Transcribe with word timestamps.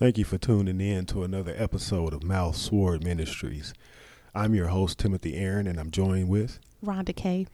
Thank 0.00 0.16
you 0.16 0.24
for 0.24 0.38
tuning 0.38 0.80
in 0.80 1.04
to 1.08 1.24
another 1.24 1.52
episode 1.58 2.14
of 2.14 2.22
Mouth 2.22 2.56
Sword 2.56 3.04
Ministries. 3.04 3.74
I'm 4.34 4.54
your 4.54 4.68
host, 4.68 4.98
Timothy 4.98 5.36
Aaron, 5.36 5.66
and 5.66 5.78
I'm 5.78 5.90
joined 5.90 6.30
with 6.30 6.58
Rhonda 6.82 7.14
K. 7.14 7.46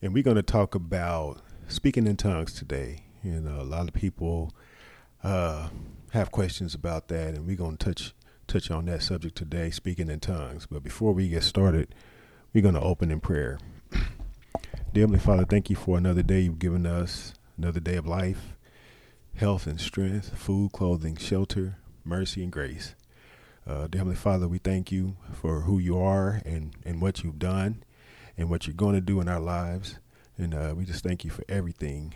And 0.00 0.14
we're 0.14 0.22
going 0.22 0.36
to 0.36 0.42
talk 0.42 0.74
about 0.74 1.42
speaking 1.68 2.06
in 2.06 2.16
tongues 2.16 2.54
today. 2.54 3.04
You 3.22 3.40
know, 3.42 3.60
a 3.60 3.62
lot 3.62 3.88
of 3.88 3.92
people 3.92 4.54
uh, 5.22 5.68
have 6.12 6.30
questions 6.30 6.74
about 6.74 7.08
that, 7.08 7.34
and 7.34 7.46
we're 7.46 7.56
going 7.56 7.76
to 7.76 7.84
touch 7.84 8.14
touch 8.46 8.70
on 8.70 8.86
that 8.86 9.02
subject 9.02 9.36
today, 9.36 9.68
speaking 9.68 10.08
in 10.08 10.20
tongues. 10.20 10.64
But 10.64 10.82
before 10.82 11.12
we 11.12 11.28
get 11.28 11.42
started, 11.42 11.94
we're 12.54 12.62
going 12.62 12.72
to 12.72 12.80
open 12.80 13.10
in 13.10 13.20
prayer. 13.20 13.58
Dear 13.92 15.02
Heavenly 15.02 15.18
Father, 15.18 15.44
thank 15.44 15.68
you 15.68 15.76
for 15.76 15.98
another 15.98 16.22
day 16.22 16.40
you've 16.40 16.58
given 16.58 16.86
us, 16.86 17.34
another 17.58 17.80
day 17.80 17.96
of 17.96 18.06
life 18.06 18.56
health 19.40 19.66
and 19.66 19.80
strength, 19.80 20.36
food, 20.36 20.70
clothing, 20.70 21.16
shelter, 21.16 21.78
mercy, 22.04 22.42
and 22.42 22.52
grace. 22.52 22.94
Uh, 23.66 23.86
dear 23.86 24.00
Heavenly 24.00 24.14
Father, 24.14 24.46
we 24.46 24.58
thank 24.58 24.92
you 24.92 25.16
for 25.32 25.62
who 25.62 25.78
you 25.78 25.98
are 25.98 26.42
and, 26.44 26.74
and 26.84 27.00
what 27.00 27.24
you've 27.24 27.38
done 27.38 27.82
and 28.36 28.50
what 28.50 28.66
you're 28.66 28.74
going 28.74 28.96
to 28.96 29.00
do 29.00 29.18
in 29.18 29.30
our 29.30 29.40
lives. 29.40 29.98
And 30.36 30.54
uh, 30.54 30.74
we 30.76 30.84
just 30.84 31.02
thank 31.02 31.24
you 31.24 31.30
for 31.30 31.42
everything 31.48 32.12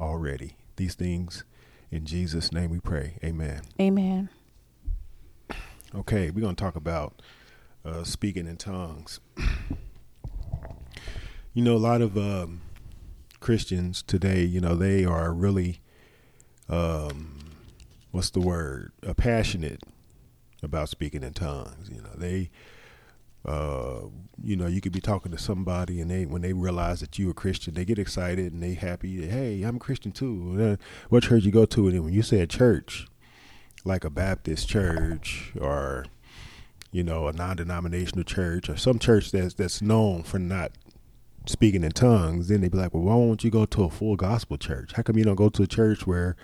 already. 0.00 0.56
These 0.74 0.96
things 0.96 1.44
in 1.92 2.04
Jesus' 2.04 2.50
name 2.50 2.70
we 2.70 2.80
pray. 2.80 3.18
Amen. 3.22 3.60
Amen. 3.80 4.28
Okay, 5.94 6.32
we're 6.32 6.40
going 6.40 6.56
to 6.56 6.60
talk 6.60 6.74
about 6.74 7.22
uh, 7.84 8.02
speaking 8.02 8.48
in 8.48 8.56
tongues. 8.56 9.20
you 11.54 11.62
know, 11.62 11.76
a 11.76 11.78
lot 11.78 12.00
of 12.00 12.18
um, 12.18 12.60
Christians 13.38 14.02
today, 14.02 14.42
you 14.42 14.60
know, 14.60 14.74
they 14.74 15.04
are 15.04 15.32
really 15.32 15.80
um, 16.68 17.38
what's 18.10 18.30
the 18.30 18.40
word? 18.40 18.92
Uh, 19.06 19.14
passionate 19.14 19.82
about 20.62 20.88
speaking 20.88 21.22
in 21.22 21.32
tongues. 21.32 21.90
You 21.90 22.02
know, 22.02 22.14
they, 22.16 22.50
uh, 23.44 24.08
you 24.42 24.56
know, 24.56 24.66
you 24.66 24.80
could 24.80 24.92
be 24.92 25.00
talking 25.00 25.32
to 25.32 25.38
somebody 25.38 26.00
and 26.00 26.10
they, 26.10 26.26
when 26.26 26.42
they 26.42 26.52
realize 26.52 27.00
that 27.00 27.18
you're 27.18 27.30
a 27.30 27.34
Christian, 27.34 27.74
they 27.74 27.84
get 27.84 27.98
excited 27.98 28.52
and 28.52 28.62
they 28.62 28.74
happy. 28.74 29.26
Hey, 29.26 29.62
I'm 29.62 29.76
a 29.76 29.80
Christian 29.80 30.12
too. 30.12 30.78
What 31.08 31.24
church 31.24 31.44
you 31.44 31.52
go 31.52 31.66
to? 31.66 31.88
And 31.88 32.04
when 32.04 32.14
you 32.14 32.22
say 32.22 32.40
a 32.40 32.46
church, 32.46 33.06
like 33.84 34.04
a 34.04 34.10
Baptist 34.10 34.68
church 34.68 35.52
or, 35.60 36.06
you 36.90 37.04
know, 37.04 37.28
a 37.28 37.32
non-denominational 37.32 38.24
church 38.24 38.68
or 38.68 38.76
some 38.76 38.98
church 38.98 39.30
that's 39.30 39.54
that's 39.54 39.80
known 39.80 40.24
for 40.24 40.40
not 40.40 40.72
speaking 41.46 41.84
in 41.84 41.92
tongues, 41.92 42.48
then 42.48 42.60
they'd 42.60 42.72
be 42.72 42.78
like, 42.78 42.92
well, 42.92 43.04
why 43.04 43.14
won't 43.14 43.44
you 43.44 43.50
go 43.50 43.64
to 43.64 43.84
a 43.84 43.90
full 43.90 44.16
gospel 44.16 44.58
church? 44.58 44.92
How 44.94 45.02
come 45.02 45.16
you 45.16 45.24
don't 45.24 45.36
go 45.36 45.48
to 45.48 45.62
a 45.62 45.66
church 45.68 46.04
where 46.06 46.34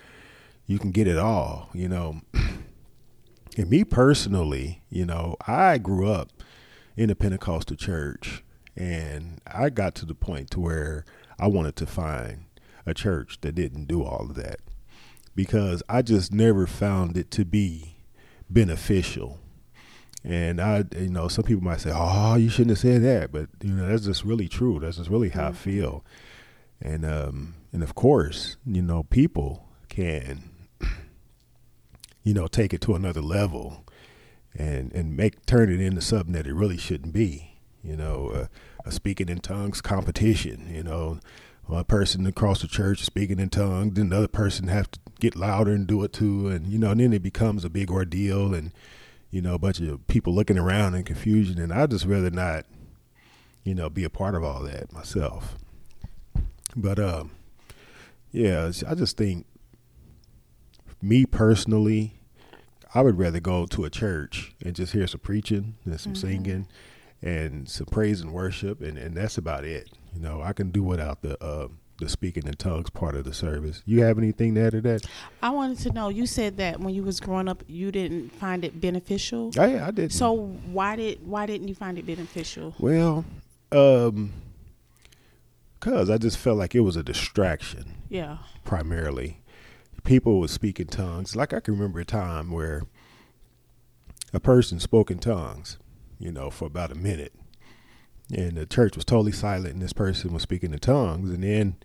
you 0.72 0.78
can 0.78 0.90
get 0.90 1.06
it 1.06 1.18
all, 1.18 1.68
you 1.74 1.86
know. 1.86 2.22
and 3.56 3.68
me 3.68 3.84
personally, 3.84 4.82
you 4.88 5.04
know, 5.04 5.36
I 5.46 5.76
grew 5.76 6.10
up 6.10 6.30
in 6.96 7.10
a 7.10 7.14
Pentecostal 7.14 7.76
church 7.76 8.42
and 8.74 9.40
I 9.46 9.68
got 9.68 9.94
to 9.96 10.06
the 10.06 10.14
point 10.14 10.50
to 10.52 10.60
where 10.60 11.04
I 11.38 11.46
wanted 11.46 11.76
to 11.76 11.86
find 11.86 12.44
a 12.86 12.94
church 12.94 13.38
that 13.42 13.54
didn't 13.54 13.84
do 13.84 14.02
all 14.02 14.22
of 14.22 14.34
that 14.36 14.60
because 15.34 15.82
I 15.90 16.00
just 16.00 16.32
never 16.32 16.66
found 16.66 17.18
it 17.18 17.30
to 17.32 17.44
be 17.44 17.96
beneficial. 18.48 19.38
And 20.24 20.58
I, 20.58 20.84
you 20.96 21.10
know, 21.10 21.28
some 21.28 21.44
people 21.44 21.64
might 21.64 21.80
say, 21.80 21.90
"Oh, 21.92 22.36
you 22.36 22.48
shouldn't 22.48 22.70
have 22.70 22.78
said 22.78 23.02
that," 23.02 23.32
but 23.32 23.48
you 23.60 23.74
know, 23.74 23.88
that's 23.88 24.04
just 24.04 24.24
really 24.24 24.48
true. 24.48 24.78
That's 24.78 24.98
just 24.98 25.10
really 25.10 25.30
how 25.30 25.48
mm-hmm. 25.48 25.54
I 25.54 25.58
feel. 25.58 26.04
And 26.80 27.04
um, 27.04 27.54
and 27.72 27.82
of 27.82 27.96
course, 27.96 28.56
you 28.64 28.82
know, 28.82 29.02
people 29.02 29.68
can 29.88 30.51
you 32.22 32.34
know, 32.34 32.46
take 32.46 32.72
it 32.72 32.80
to 32.82 32.94
another 32.94 33.20
level 33.20 33.84
and 34.54 34.92
and 34.92 35.16
make 35.16 35.46
turn 35.46 35.72
it 35.72 35.80
into 35.80 36.00
something 36.00 36.32
that 36.32 36.46
it 36.46 36.54
really 36.54 36.78
shouldn't 36.78 37.12
be. 37.12 37.58
You 37.82 37.96
know, 37.96 38.28
uh, 38.28 38.46
a 38.84 38.92
speaking 38.92 39.28
in 39.28 39.40
tongues 39.40 39.80
competition. 39.80 40.72
You 40.72 40.82
know, 40.82 41.18
one 41.64 41.84
person 41.84 42.26
across 42.26 42.62
the 42.62 42.68
church 42.68 43.04
speaking 43.04 43.40
in 43.40 43.50
tongues, 43.50 43.94
then 43.94 44.10
the 44.10 44.18
other 44.18 44.28
person 44.28 44.68
have 44.68 44.90
to 44.90 45.00
get 45.20 45.36
louder 45.36 45.72
and 45.72 45.86
do 45.86 46.02
it 46.04 46.12
too, 46.12 46.48
and 46.48 46.66
you 46.66 46.78
know, 46.78 46.90
and 46.90 47.00
then 47.00 47.12
it 47.12 47.22
becomes 47.22 47.64
a 47.64 47.70
big 47.70 47.90
ordeal, 47.90 48.54
and 48.54 48.72
you 49.30 49.40
know, 49.40 49.54
a 49.54 49.58
bunch 49.58 49.80
of 49.80 50.06
people 50.06 50.34
looking 50.34 50.58
around 50.58 50.94
in 50.94 51.04
confusion. 51.04 51.58
And 51.58 51.72
I 51.72 51.86
just 51.86 52.04
rather 52.04 52.30
not, 52.30 52.66
you 53.64 53.74
know, 53.74 53.88
be 53.88 54.04
a 54.04 54.10
part 54.10 54.34
of 54.34 54.44
all 54.44 54.62
that 54.64 54.92
myself. 54.92 55.56
But 56.76 56.98
um, 56.98 57.32
yeah, 58.30 58.70
I 58.86 58.94
just 58.94 59.16
think 59.16 59.46
me 61.02 61.26
personally, 61.26 62.14
I 62.94 63.02
would 63.02 63.18
rather 63.18 63.40
go 63.40 63.66
to 63.66 63.84
a 63.84 63.90
church 63.90 64.54
and 64.64 64.74
just 64.74 64.92
hear 64.92 65.06
some 65.06 65.20
preaching 65.20 65.74
and 65.84 66.00
some 66.00 66.12
mm-hmm. 66.12 66.28
singing 66.28 66.68
and 67.20 67.68
some 67.68 67.86
praise 67.86 68.20
and 68.20 68.32
worship, 68.32 68.80
and, 68.80 68.98
and 68.98 69.16
that's 69.16 69.38
about 69.38 69.64
it. 69.64 69.90
You 70.14 70.20
know, 70.20 70.42
I 70.42 70.52
can 70.52 70.70
do 70.70 70.82
without 70.82 71.22
the 71.22 71.42
uh, 71.42 71.68
the 71.98 72.08
speaking 72.08 72.46
in 72.46 72.54
tongues 72.54 72.90
part 72.90 73.14
of 73.14 73.24
the 73.24 73.32
service. 73.32 73.82
You 73.86 74.02
have 74.02 74.18
anything 74.18 74.56
to 74.56 74.66
add 74.66 74.72
to 74.72 74.80
that? 74.82 75.06
I 75.42 75.50
wanted 75.50 75.78
to 75.80 75.92
know. 75.92 76.08
You 76.08 76.26
said 76.26 76.56
that 76.56 76.80
when 76.80 76.94
you 76.94 77.02
was 77.02 77.20
growing 77.20 77.48
up, 77.48 77.62
you 77.68 77.92
didn't 77.92 78.30
find 78.30 78.64
it 78.64 78.80
beneficial. 78.80 79.52
Oh, 79.56 79.64
yeah, 79.64 79.86
I 79.86 79.90
did. 79.90 80.12
So 80.12 80.32
why 80.32 80.96
did 80.96 81.26
why 81.26 81.46
didn't 81.46 81.68
you 81.68 81.74
find 81.74 81.98
it 81.98 82.06
beneficial? 82.06 82.74
Well, 82.78 83.24
um, 83.70 84.32
cause 85.80 86.10
I 86.10 86.18
just 86.18 86.38
felt 86.38 86.58
like 86.58 86.74
it 86.74 86.80
was 86.80 86.96
a 86.96 87.02
distraction. 87.02 87.94
Yeah. 88.08 88.38
Primarily, 88.64 89.38
people 90.04 90.40
would 90.40 90.50
speak 90.50 90.80
in 90.80 90.86
tongues. 90.86 91.36
Like 91.36 91.52
I 91.52 91.60
can 91.60 91.74
remember 91.74 92.00
a 92.00 92.04
time 92.04 92.50
where 92.50 92.82
a 94.32 94.40
person 94.40 94.80
spoke 94.80 95.10
in 95.10 95.18
tongues, 95.18 95.78
you 96.18 96.32
know, 96.32 96.50
for 96.50 96.66
about 96.66 96.92
a 96.92 96.96
minute. 96.96 97.34
And 98.34 98.56
the 98.56 98.66
church 98.66 98.96
was 98.96 99.04
totally 99.04 99.32
silent 99.32 99.74
and 99.74 99.82
this 99.82 99.92
person 99.92 100.32
was 100.32 100.42
speaking 100.42 100.72
in 100.72 100.78
tongues. 100.78 101.30
And 101.30 101.42
then 101.42 101.76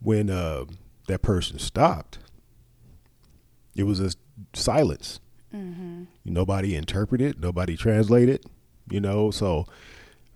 when 0.00 0.30
uh, 0.30 0.64
that 1.08 1.22
person 1.22 1.58
stopped, 1.58 2.18
it 3.76 3.84
was 3.84 4.00
a 4.00 4.12
silence. 4.54 5.20
Mm-hmm. 5.54 6.04
Nobody 6.24 6.74
interpreted, 6.74 7.40
nobody 7.40 7.76
translated, 7.76 8.44
you 8.88 9.00
know. 9.00 9.30
So, 9.30 9.66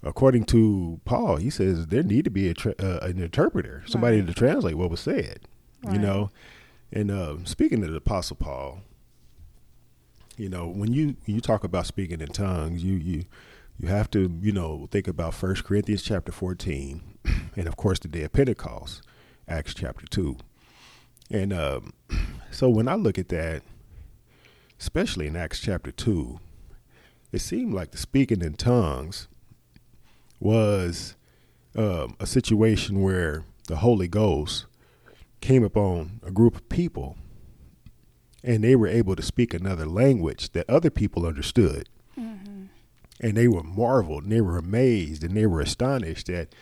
according 0.03 0.45
to 0.47 1.01
Paul, 1.05 1.37
he 1.37 1.51
says 1.51 1.87
there 1.87 2.03
need 2.03 2.25
to 2.25 2.31
be 2.31 2.49
a 2.49 2.55
tra- 2.55 2.75
uh, 2.79 2.99
an 3.03 3.23
interpreter, 3.23 3.85
somebody 3.87 4.19
right. 4.19 4.27
to 4.27 4.35
translate 4.35 4.77
what 4.77 4.91
was 4.91 5.01
said. 5.01 5.47
Right. 5.85 5.95
You 5.95 6.01
know, 6.01 6.31
and 6.93 7.11
uh, 7.11 7.37
speaking 7.45 7.83
of 7.85 7.91
the 7.91 7.97
Apostle 7.97 8.37
Paul, 8.37 8.81
you 10.37 10.49
know, 10.49 10.69
when 10.69 10.93
you 10.93 11.17
you 11.27 11.41
talk 11.41 11.65
about 11.65 11.87
speaking 11.87 12.21
in 12.21 12.29
tongues, 12.29 12.83
you 12.83 12.95
you 12.95 13.25
you 13.79 13.89
have 13.89 14.11
to 14.13 14.31
you 14.41 14.53
know 14.53 14.89
think 14.91 15.09
about 15.09 15.35
First 15.35 15.65
Corinthians 15.65 16.03
chapter 16.03 16.33
fourteen, 16.33 17.19
and 17.57 17.67
of 17.67 17.77
course 17.77 17.99
the 17.99 18.09
day 18.09 18.23
of 18.23 18.33
Pentecost, 18.33 19.03
Acts 19.49 19.75
chapter 19.75 20.07
two, 20.07 20.37
and 21.31 21.53
um, 21.53 21.93
so 22.51 22.69
when 22.69 22.89
I 22.89 22.95
look 22.95 23.19
at 23.19 23.29
that, 23.29 23.63
especially 24.81 25.27
in 25.27 25.37
Acts 25.37 25.61
chapter 25.61 25.91
two, 25.91 26.41
it 27.33 27.41
seemed 27.41 27.75
like 27.75 27.91
the 27.91 27.99
speaking 27.99 28.43
in 28.43 28.55
tongues 28.55 29.29
was 30.41 31.17
um, 31.77 32.17
a 32.21 32.27
situation 32.27 33.03
where 33.03 33.45
the 33.67 33.77
Holy 33.77 34.09
Ghost 34.09 34.67
came 35.45 35.63
upon 35.63 36.21
a 36.27 36.31
group 36.31 36.57
of 36.57 36.67
people 36.71 37.19
and 38.43 38.65
they 38.65 38.75
were 38.75 38.87
able 38.87 39.15
to 39.15 39.21
speak 39.21 39.53
another 39.53 39.85
language 39.85 40.53
that 40.53 40.69
other 40.71 40.89
people 40.89 41.27
understood. 41.27 41.87
Mm-hmm. 42.19 42.65
And 43.21 43.37
they 43.37 43.47
were 43.49 43.63
marveled 43.63 44.23
and 44.23 44.33
they 44.33 44.41
were 44.41 44.57
amazed 44.57 45.23
and 45.23 45.37
they 45.37 45.45
were 45.45 45.61
astonished 45.61 46.29
that 46.29 46.55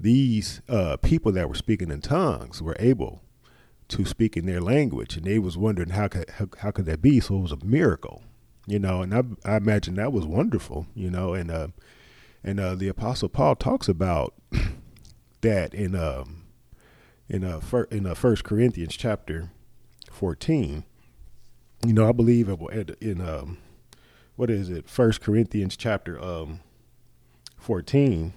these 0.00 0.62
uh, 0.66 0.96
people 0.96 1.30
that 1.32 1.48
were 1.48 1.54
speaking 1.54 1.90
in 1.90 2.00
tongues 2.00 2.62
were 2.62 2.76
able 2.78 3.20
to 3.88 4.06
speak 4.06 4.34
in 4.34 4.46
their 4.46 4.62
language. 4.62 5.18
And 5.18 5.26
they 5.26 5.38
was 5.38 5.58
wondering 5.58 5.90
how 5.90 6.08
could, 6.08 6.30
how, 6.30 6.48
how 6.60 6.70
could 6.70 6.86
that 6.86 7.02
be? 7.02 7.20
So 7.20 7.36
it 7.36 7.42
was 7.42 7.52
a 7.52 7.62
miracle, 7.62 8.22
you 8.66 8.78
know, 8.78 9.02
and 9.02 9.14
I, 9.14 9.24
I 9.44 9.56
imagine 9.56 9.94
that 9.96 10.12
was 10.12 10.24
wonderful, 10.24 10.86
you 10.94 11.10
know, 11.10 11.34
and, 11.34 11.50
uh, 11.50 11.68
and 12.42 12.60
uh, 12.60 12.76
the 12.76 12.88
apostle 12.88 13.28
Paul 13.28 13.56
talks 13.56 13.88
about 13.90 14.32
that 15.42 15.74
in 15.74 15.94
um, 15.94 16.45
in 17.28 17.44
uh 17.44 17.60
fir- 17.60 17.88
in 17.90 18.06
uh, 18.06 18.14
First 18.14 18.44
Corinthians 18.44 18.96
chapter 18.96 19.50
fourteen. 20.10 20.84
You 21.84 21.92
know, 21.92 22.08
I 22.08 22.12
believe 22.12 22.48
in 22.48 23.20
um, 23.20 23.58
what 24.36 24.50
is 24.50 24.70
it? 24.70 24.88
First 24.88 25.20
Corinthians 25.20 25.76
chapter 25.76 26.22
um 26.22 26.60
fourteen. 27.56 28.32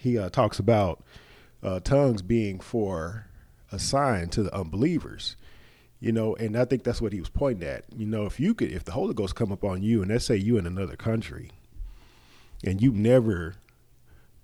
He 0.00 0.16
uh, 0.16 0.30
talks 0.30 0.58
about 0.60 1.02
uh, 1.62 1.80
tongues 1.80 2.22
being 2.22 2.60
for 2.60 3.26
a 3.72 3.78
sign 3.78 4.28
to 4.28 4.42
the 4.44 4.54
unbelievers 4.54 5.36
you 6.00 6.12
know 6.12 6.34
and 6.36 6.56
i 6.56 6.64
think 6.64 6.84
that's 6.84 7.02
what 7.02 7.12
he 7.12 7.20
was 7.20 7.28
pointing 7.28 7.68
at 7.68 7.84
you 7.94 8.06
know 8.06 8.24
if 8.24 8.38
you 8.38 8.54
could 8.54 8.70
if 8.70 8.84
the 8.84 8.92
holy 8.92 9.12
ghost 9.12 9.34
come 9.34 9.50
upon 9.50 9.82
you 9.82 10.00
and 10.00 10.10
let's 10.10 10.24
say 10.24 10.36
you 10.36 10.56
in 10.56 10.66
another 10.66 10.96
country 10.96 11.50
and 12.64 12.80
you've 12.80 12.94
never 12.94 13.54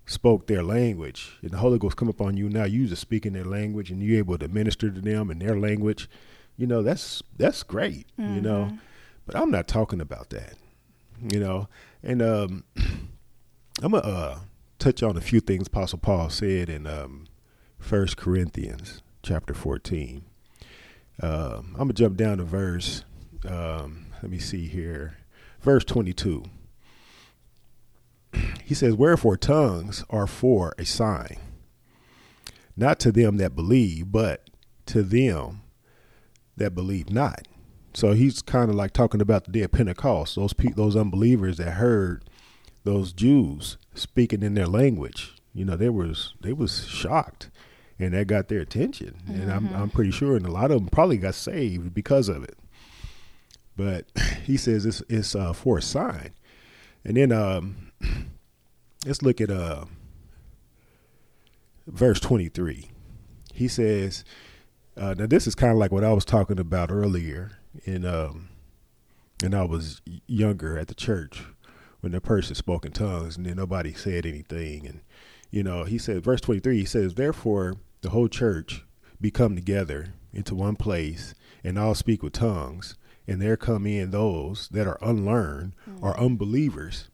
spoke 0.05 0.47
their 0.47 0.63
language 0.63 1.37
and 1.41 1.51
the 1.51 1.57
Holy 1.57 1.79
Ghost 1.79 1.97
come 1.97 2.09
upon 2.09 2.37
you 2.37 2.49
now, 2.49 2.63
you 2.65 2.87
just 2.87 3.01
speaking 3.01 3.33
their 3.33 3.45
language 3.45 3.89
and 3.91 4.01
you're 4.01 4.19
able 4.19 4.37
to 4.37 4.47
minister 4.47 4.89
to 4.89 5.01
them 5.01 5.31
in 5.31 5.39
their 5.39 5.59
language, 5.59 6.09
you 6.57 6.67
know, 6.67 6.81
that's 6.81 7.21
that's 7.37 7.63
great, 7.63 8.07
you 8.35 8.41
know. 8.41 8.77
But 9.25 9.35
I'm 9.35 9.51
not 9.51 9.67
talking 9.67 9.99
about 10.01 10.29
that, 10.29 10.53
you 11.31 11.39
know. 11.39 11.67
And 12.03 12.21
um, 12.21 12.63
I'm 13.81 13.91
gonna 13.91 13.97
uh, 13.97 14.39
touch 14.79 15.01
on 15.03 15.17
a 15.17 15.21
few 15.21 15.39
things 15.39 15.67
Apostle 15.67 15.99
Paul 15.99 16.29
said 16.29 16.69
in 16.69 16.85
um, 16.87 17.27
First 17.79 18.17
Corinthians 18.17 19.01
chapter 19.23 19.53
14. 19.53 20.23
Um, 21.21 21.31
I'm 21.31 21.73
gonna 21.73 21.93
jump 21.93 22.17
down 22.17 22.37
to 22.37 22.43
verse. 22.43 23.03
Um, 23.47 24.07
let 24.21 24.31
me 24.31 24.39
see 24.39 24.67
here, 24.67 25.17
verse 25.61 25.83
22. 25.83 26.43
He 28.63 28.73
says, 28.73 28.95
"Wherefore 28.95 29.37
tongues 29.37 30.03
are 30.09 30.27
for 30.27 30.73
a 30.77 30.85
sign, 30.85 31.37
not 32.75 32.99
to 32.99 33.11
them 33.11 33.37
that 33.37 33.55
believe, 33.55 34.11
but 34.11 34.49
to 34.87 35.03
them 35.03 35.61
that 36.57 36.75
believe 36.75 37.09
not." 37.09 37.47
So 37.95 38.11
he's 38.11 38.41
kind 38.41 38.69
of 38.69 38.75
like 38.75 38.91
talking 38.91 39.21
about 39.21 39.45
the 39.45 39.51
day 39.51 39.61
of 39.61 39.71
Pentecost. 39.71 40.35
Those 40.35 40.53
pe- 40.53 40.73
those 40.73 40.97
unbelievers 40.97 41.57
that 41.57 41.71
heard 41.71 42.25
those 42.83 43.13
Jews 43.13 43.77
speaking 43.93 44.43
in 44.43 44.53
their 44.53 44.67
language, 44.67 45.33
you 45.53 45.63
know, 45.63 45.77
they 45.77 45.89
was 45.89 46.33
they 46.41 46.51
was 46.51 46.85
shocked, 46.87 47.49
and 47.97 48.13
that 48.13 48.27
got 48.27 48.49
their 48.49 48.59
attention. 48.59 49.15
And 49.27 49.49
I'm 49.51 49.73
I'm 49.73 49.89
pretty 49.89 50.11
sure, 50.11 50.35
and 50.35 50.45
a 50.45 50.51
lot 50.51 50.71
of 50.71 50.79
them 50.79 50.89
probably 50.89 51.17
got 51.17 51.35
saved 51.35 51.93
because 51.93 52.27
of 52.27 52.43
it. 52.43 52.57
But 53.77 54.05
he 54.43 54.57
says 54.57 54.85
it's 54.85 55.01
it's 55.07 55.33
uh, 55.33 55.53
for 55.53 55.77
a 55.77 55.81
sign, 55.81 56.31
and 57.05 57.15
then 57.15 57.31
um, 57.31 57.84
let's 59.05 59.21
look 59.21 59.41
at 59.41 59.49
uh, 59.49 59.85
verse 61.87 62.19
twenty 62.19 62.49
three. 62.49 62.91
He 63.53 63.67
says, 63.67 64.25
uh, 64.97 65.13
now 65.17 65.27
this 65.27 65.47
is 65.47 65.55
kind 65.55 65.71
of 65.71 65.77
like 65.77 65.91
what 65.91 66.03
I 66.03 66.13
was 66.13 66.25
talking 66.25 66.59
about 66.59 66.91
earlier 66.91 67.59
in 67.83 68.05
um, 68.05 68.49
and 69.43 69.53
I 69.53 69.63
was 69.63 70.01
younger 70.27 70.77
at 70.77 70.87
the 70.87 70.95
church 70.95 71.43
when 71.99 72.11
the 72.11 72.21
person 72.21 72.55
spoke 72.55 72.85
in 72.85 72.91
tongues 72.91 73.35
and 73.35 73.45
then 73.45 73.57
nobody 73.57 73.93
said 73.93 74.25
anything. 74.25 74.87
And 74.87 75.01
you 75.51 75.63
know 75.63 75.83
he 75.83 75.97
said 75.97 76.23
verse 76.23 76.41
23 76.41 76.79
he 76.79 76.85
says 76.85 77.13
therefore 77.13 77.75
the 78.01 78.09
whole 78.09 78.27
church 78.27 78.83
be 79.19 79.31
come 79.31 79.55
together 79.55 80.13
into 80.33 80.55
one 80.55 80.75
place 80.75 81.33
and 81.63 81.79
all 81.79 81.95
speak 81.95 82.23
with 82.23 82.33
tongues. 82.33 82.95
And 83.27 83.41
there 83.41 83.57
come 83.57 83.87
in 83.87 84.11
those 84.11 84.69
that 84.69 84.85
are 84.85 84.99
unlearned 85.01 85.73
or 85.99 86.19
unbelievers 86.19 87.09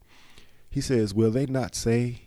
he 0.72 0.80
says 0.80 1.14
will 1.14 1.30
they 1.30 1.46
not 1.46 1.74
say 1.74 2.22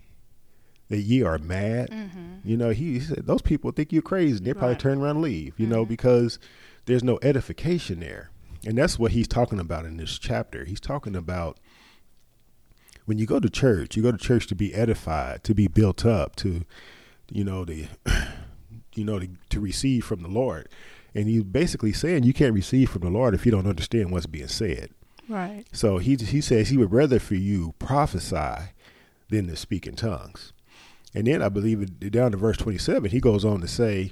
that 0.88 1.00
ye 1.00 1.22
are 1.22 1.38
mad 1.38 1.90
mm-hmm. 1.90 2.36
you 2.44 2.56
know 2.56 2.70
he, 2.70 2.94
he 2.94 3.00
said 3.00 3.26
those 3.26 3.42
people 3.42 3.72
think 3.72 3.92
you're 3.92 4.02
crazy 4.02 4.38
and 4.38 4.46
they 4.46 4.54
probably 4.54 4.70
Right. 4.70 4.80
turn 4.80 5.02
around 5.02 5.18
and 5.18 5.22
leave 5.22 5.54
you 5.60 5.68
know 5.68 5.82
mm-hmm. 5.82 5.90
because 5.90 6.40
there's 6.86 7.04
no 7.04 7.20
edification 7.22 8.00
there 8.00 8.30
and 8.66 8.78
that's 8.78 8.98
what 8.98 9.12
he's 9.12 9.28
talking 9.28 9.60
about 9.60 9.86
in 9.86 9.98
this 9.98 10.18
chapter 10.18 10.64
he's 10.64 10.80
talking 10.80 11.16
about 11.16 11.60
when 13.06 13.20
you 13.20 13.26
go 13.26 13.40
to 13.40 13.50
church, 13.50 13.96
you 13.96 14.04
go 14.04 14.12
to 14.12 14.18
church 14.18 14.48
to 14.48 14.56
be 14.56 14.74
edified, 14.74 15.44
to 15.44 15.54
be 15.54 15.68
built 15.68 16.06
up, 16.06 16.36
to 16.38 16.66
you 17.32 17.44
know, 17.44 17.66
the 17.66 17.88
you 18.96 19.04
know, 19.04 19.20
to, 19.20 19.30
to 19.50 19.60
receive 19.60 20.06
from 20.06 20.22
the 20.22 20.28
Lord. 20.28 20.70
And 21.14 21.28
he's 21.30 21.44
basically 21.44 21.94
saying 21.94 22.24
you 22.24 22.34
can't 22.34 22.54
receive 22.54 22.90
from 22.90 23.04
the 23.04 23.10
Lord 23.10 23.34
if 23.34 23.46
you 23.46 23.52
don't 23.52 23.68
understand 23.68 24.12
what's 24.12 24.26
being 24.26 24.48
said. 24.48 24.90
Right. 25.28 25.66
So 25.72 25.98
he 25.98 26.16
he 26.16 26.42
says 26.42 26.70
he 26.70 26.78
would 26.78 26.92
rather 26.92 27.20
for 27.20 27.36
you 27.36 27.74
prophesy 27.80 28.70
than 29.30 29.48
to 29.48 29.56
speak 29.56 29.88
in 29.88 29.96
tongues. 29.96 30.54
And 31.14 31.28
then 31.28 31.42
I 31.42 31.50
believe 31.50 31.82
it, 31.82 32.12
down 32.12 32.32
to 32.32 32.38
verse 32.38 32.58
27, 32.58 33.10
he 33.10 33.20
goes 33.20 33.46
on 33.46 33.62
to 33.62 33.68
say, 33.68 34.12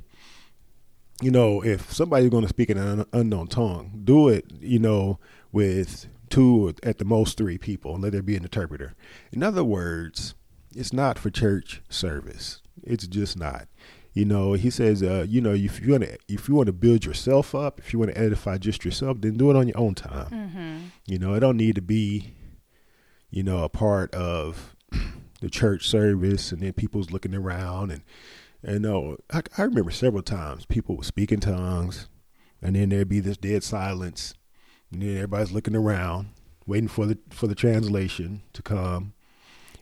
you 1.22 1.32
know, 1.32 1.62
if 1.64 1.92
somebody's 1.92 2.30
going 2.30 2.44
to 2.44 2.50
speak 2.50 2.70
in 2.70 2.78
an 2.78 3.02
un- 3.02 3.06
unknown 3.12 3.48
tongue, 3.48 4.02
do 4.06 4.30
it, 4.30 4.46
you 4.62 4.80
know, 4.80 5.20
with 5.52 6.08
two 6.30 6.70
or 6.70 6.74
at 6.82 6.98
the 6.98 7.06
most 7.06 7.38
three 7.38 7.58
people 7.58 7.94
and 7.94 8.04
let 8.04 8.14
there 8.14 8.24
be 8.24 8.36
an 8.36 8.44
interpreter. 8.44 8.96
In 9.32 9.44
other 9.44 9.64
words, 9.64 10.34
it's 10.76 10.94
not 10.94 11.20
for 11.20 11.30
church 11.30 11.82
service. 11.90 12.62
It's 12.84 13.06
just 13.06 13.38
not. 13.38 13.68
You 14.14 14.26
know, 14.26 14.54
he 14.54 14.70
says, 14.70 15.02
uh, 15.02 15.26
you 15.28 15.42
know, 15.42 15.54
if 15.54 15.82
you 15.82 15.92
want 15.92 16.04
to, 16.04 16.18
if 16.28 16.48
you 16.48 16.54
want 16.56 16.68
to 16.68 16.74
build 16.74 17.04
yourself 17.04 17.56
up, 17.56 17.80
if 17.80 17.94
you 17.94 18.00
want 18.00 18.14
to 18.14 18.18
edify 18.18 18.58
just 18.60 18.86
yourself, 18.86 19.22
then 19.22 19.38
do 19.38 19.50
it 19.50 19.56
on 19.56 19.68
your 19.68 19.78
own 19.80 19.96
time. 19.96 20.92
You 21.08 21.18
know, 21.18 21.34
it 21.34 21.40
don't 21.40 21.58
need 21.58 21.76
to 21.76 21.82
be, 21.82 22.36
you 23.32 23.42
know, 23.42 23.64
a 23.64 23.70
part 23.70 24.14
of 24.14 24.76
the 25.42 25.50
church 25.50 25.88
service 25.88 26.52
and 26.52 26.62
then 26.62 26.74
people's 26.74 27.10
looking 27.10 27.34
around 27.34 27.92
and 27.92 28.04
and 28.66 28.82
no, 28.82 29.18
I, 29.32 29.42
I 29.58 29.64
remember 29.64 29.92
several 29.92 30.24
times 30.24 30.66
people 30.66 30.96
would 30.96 31.06
speak 31.06 31.32
in 31.34 31.42
tongues, 31.42 32.08
and 32.62 32.76
then 32.76 32.90
there'd 32.90 33.10
be 33.10 33.20
this 33.20 33.36
dead 33.36 33.62
silence, 33.62 34.34
and 34.90 35.02
then 35.02 35.16
everybody's 35.16 35.52
looking 35.52 35.76
around, 35.76 36.28
waiting 36.66 36.88
for 36.88 37.06
the 37.06 37.18
for 37.30 37.48
the 37.48 37.56
translation 37.56 38.42
to 38.54 38.62
come. 38.62 39.14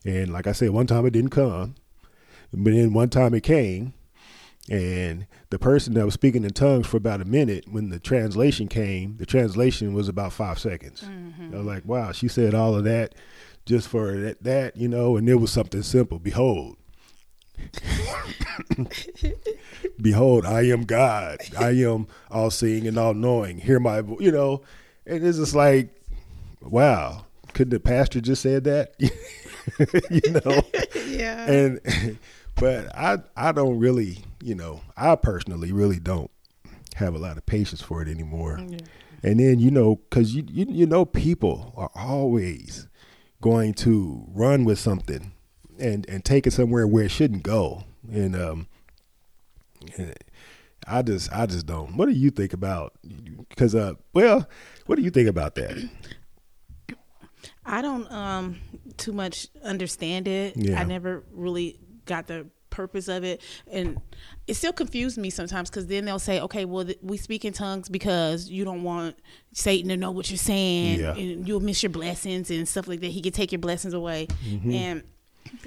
And 0.03 0.33
like 0.33 0.47
I 0.47 0.51
said, 0.51 0.71
one 0.71 0.87
time 0.87 1.05
it 1.05 1.11
didn't 1.11 1.29
come, 1.29 1.75
but 2.51 2.73
then 2.73 2.91
one 2.93 3.09
time 3.09 3.35
it 3.35 3.43
came, 3.43 3.93
and 4.69 5.27
the 5.49 5.59
person 5.59 5.93
that 5.95 6.05
was 6.05 6.13
speaking 6.13 6.43
in 6.43 6.51
tongues 6.51 6.87
for 6.87 6.97
about 6.97 7.21
a 7.21 7.25
minute, 7.25 7.65
when 7.69 7.89
the 7.89 7.99
translation 7.99 8.67
came, 8.67 9.17
the 9.17 9.25
translation 9.25 9.93
was 9.93 10.07
about 10.07 10.33
five 10.33 10.59
seconds. 10.59 11.01
Mm-hmm. 11.01 11.53
I 11.53 11.57
was 11.57 11.65
like, 11.65 11.85
wow, 11.85 12.11
she 12.11 12.27
said 12.27 12.53
all 12.53 12.75
of 12.75 12.83
that 12.83 13.15
just 13.65 13.87
for 13.87 14.15
that, 14.17 14.43
that 14.43 14.77
you 14.77 14.87
know, 14.87 15.17
and 15.17 15.27
it 15.27 15.35
was 15.35 15.51
something 15.51 15.81
simple. 15.83 16.19
Behold, 16.19 16.77
Behold, 20.01 20.45
I 20.45 20.63
am 20.63 20.83
God. 20.83 21.39
I 21.57 21.71
am 21.71 22.07
all 22.29 22.49
seeing 22.49 22.87
and 22.87 22.97
all 22.97 23.13
knowing. 23.13 23.59
Hear 23.59 23.79
my, 23.79 24.01
vo-" 24.01 24.19
you 24.19 24.31
know, 24.31 24.61
and 25.05 25.23
it's 25.25 25.37
just 25.37 25.55
like, 25.55 25.89
wow, 26.61 27.25
couldn't 27.53 27.71
the 27.71 27.79
pastor 27.79 28.21
just 28.21 28.41
said 28.41 28.63
that? 28.65 28.93
you 28.99 30.31
know, 30.31 30.63
Yeah. 31.07 31.49
and 31.51 32.17
but 32.61 32.95
I 32.95 33.17
I 33.35 33.51
don't 33.51 33.79
really, 33.79 34.19
you 34.39 34.53
know, 34.53 34.81
I 34.95 35.15
personally 35.15 35.71
really 35.71 35.99
don't 35.99 36.29
have 36.95 37.15
a 37.15 37.17
lot 37.17 37.35
of 37.35 37.45
patience 37.47 37.81
for 37.81 38.03
it 38.03 38.07
anymore. 38.07 38.57
And 39.23 39.39
then 39.39 39.59
you 39.59 39.71
know, 39.71 39.95
because 39.95 40.35
you, 40.35 40.43
you 40.47 40.67
you 40.69 40.85
know, 40.85 41.03
people 41.03 41.73
are 41.75 41.89
always 41.95 42.87
going 43.41 43.73
to 43.73 44.23
run 44.27 44.63
with 44.63 44.77
something 44.77 45.31
and 45.79 46.07
and 46.07 46.23
take 46.23 46.45
it 46.45 46.53
somewhere 46.53 46.85
where 46.87 47.05
it 47.05 47.11
shouldn't 47.11 47.41
go. 47.41 47.83
And 48.11 48.35
um, 48.35 48.67
and 49.97 50.13
I 50.87 51.01
just 51.01 51.33
I 51.33 51.47
just 51.47 51.65
don't. 51.65 51.97
What 51.97 52.09
do 52.09 52.11
you 52.11 52.29
think 52.29 52.53
about? 52.53 52.93
Because 53.49 53.73
uh, 53.73 53.95
well, 54.13 54.47
what 54.85 54.97
do 54.97 55.01
you 55.01 55.09
think 55.09 55.27
about 55.27 55.55
that? 55.55 55.89
I 57.65 57.81
don't 57.81 58.11
um 58.11 58.59
too 58.97 59.13
much 59.13 59.47
understand 59.63 60.27
it. 60.27 60.55
Yeah. 60.55 60.79
I 60.79 60.83
never 60.83 61.23
really 61.31 61.79
got 62.11 62.27
the 62.27 62.45
purpose 62.69 63.07
of 63.09 63.23
it, 63.25 63.41
and 63.71 63.99
it 64.47 64.53
still 64.53 64.71
confused 64.73 65.17
me 65.17 65.29
sometimes 65.29 65.69
because 65.69 65.87
then 65.87 66.05
they'll 66.05 66.19
say, 66.19 66.39
"Okay, 66.39 66.63
well, 66.65 66.85
th- 66.85 66.99
we 67.01 67.17
speak 67.17 67.43
in 67.43 67.53
tongues 67.53 67.89
because 67.89 68.49
you 68.49 68.63
don't 68.63 68.83
want 68.83 69.15
Satan 69.53 69.89
to 69.89 69.97
know 69.97 70.11
what 70.11 70.29
you're 70.29 70.37
saying, 70.37 70.99
Yeah. 70.99 71.15
and 71.15 71.47
you'll 71.47 71.59
miss 71.59 71.83
your 71.83 71.89
blessings 71.89 72.49
and 72.51 72.67
stuff 72.67 72.87
like 72.87 72.99
that. 73.01 73.11
He 73.11 73.21
could 73.21 73.33
take 73.33 73.51
your 73.51 73.59
blessings 73.59 73.93
away." 73.93 74.27
Mm-hmm. 74.47 74.71
And 74.71 75.03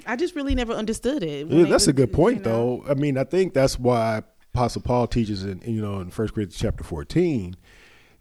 I 0.07 0.15
just 0.15 0.35
really 0.35 0.55
never 0.55 0.73
understood 0.73 1.21
it. 1.23 1.47
Yeah, 1.47 1.65
that's 1.65 1.87
a 1.87 1.93
good 1.93 2.11
point, 2.11 2.39
you 2.39 2.43
know. 2.45 2.81
though. 2.85 2.91
I 2.91 2.95
mean, 2.95 3.17
I 3.17 3.23
think 3.23 3.53
that's 3.53 3.77
why 3.77 4.23
Apostle 4.53 4.81
Paul 4.81 5.05
teaches 5.07 5.43
in 5.43 5.61
you 5.65 5.81
know 5.81 5.99
in 5.99 6.09
First 6.09 6.33
Corinthians 6.33 6.59
chapter 6.59 6.83
fourteen 6.83 7.55